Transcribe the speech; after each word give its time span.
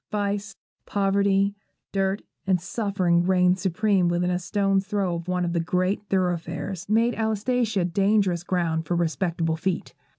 Vice, 0.11 0.55
poverty, 0.87 1.53
dirt, 1.91 2.23
and 2.47 2.59
suffering 2.59 3.21
reigned 3.21 3.59
supreme 3.59 4.07
within 4.09 4.31
a 4.31 4.39
stone's 4.39 4.87
throw 4.87 5.13
of 5.13 5.27
one 5.27 5.45
of 5.45 5.53
the 5.53 5.59
great 5.59 6.01
thoroughfares, 6.09 6.87
and 6.87 6.95
made 6.95 7.13
Alsatia 7.13 7.85
dangerous 7.85 8.41
ground 8.43 8.87
for 8.87 8.95
respectable 8.95 9.57
feet. 9.57 9.93